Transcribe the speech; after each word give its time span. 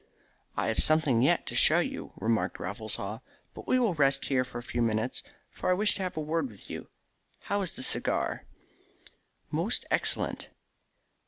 "I 0.57 0.65
have 0.69 0.79
something 0.81 1.21
yet 1.21 1.45
to 1.45 1.53
show 1.53 1.77
you," 1.79 2.13
remarked 2.15 2.59
Raffles 2.59 2.95
Haw; 2.95 3.19
"but 3.53 3.67
we 3.67 3.77
will 3.77 3.93
rest 3.93 4.25
here 4.25 4.43
for 4.43 4.57
a 4.57 4.63
few 4.63 4.81
minutes, 4.81 5.21
for 5.51 5.69
I 5.69 5.73
wished 5.73 5.97
to 5.97 6.01
have 6.01 6.17
a 6.17 6.21
word 6.21 6.49
with 6.49 6.71
you. 6.71 6.87
How 7.41 7.61
is 7.61 7.75
the 7.75 7.83
cigar?" 7.83 8.45
"Most 9.51 9.85
excellent." 9.91 10.49